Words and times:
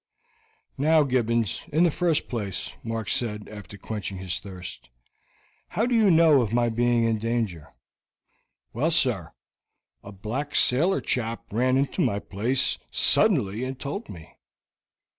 "Now, 0.79 1.03
Gibbons, 1.03 1.63
in 1.71 1.83
the 1.83 1.91
first 1.91 2.27
place," 2.27 2.75
Mark 2.81 3.07
said, 3.07 3.47
after 3.47 3.77
quenching 3.77 4.17
his 4.17 4.39
thirst, 4.39 4.89
"how 5.67 5.85
did 5.85 5.93
you 5.93 6.09
know 6.09 6.41
of 6.41 6.51
my 6.51 6.69
being 6.69 7.03
in 7.03 7.19
danger?" 7.19 7.71
"Well, 8.73 8.89
sir, 8.89 9.31
a 10.03 10.11
black 10.11 10.55
sailor 10.55 11.01
chap 11.01 11.43
ran 11.51 11.77
into 11.77 12.01
my 12.01 12.17
place 12.17 12.79
suddenly 12.89 13.63
and 13.63 13.79
told 13.79 14.09
me." 14.09 14.39